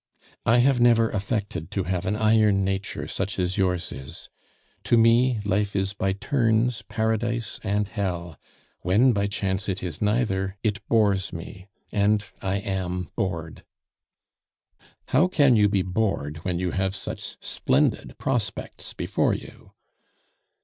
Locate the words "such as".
3.07-3.59